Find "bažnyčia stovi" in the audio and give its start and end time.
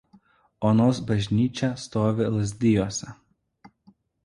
1.11-2.29